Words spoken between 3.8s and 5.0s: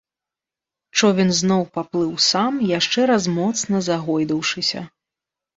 загойдаўшыся.